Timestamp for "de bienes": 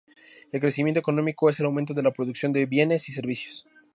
2.51-3.07